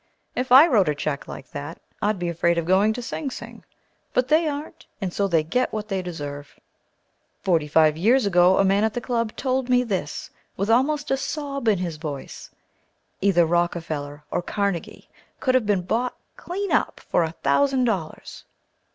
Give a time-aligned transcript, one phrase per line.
[0.35, 3.63] If I wrote a cheque like that, I'd be afraid of going to Sing Sing.
[4.15, 6.59] But they aren't, and so they get what they deserve.
[7.43, 11.17] Forty five years ago, a man at the club told me this with almost a
[11.17, 12.49] sob in his voice,
[13.21, 15.07] either Rockefeller or Carnegie
[15.39, 18.45] could have been bought clean up for a thousand dollars!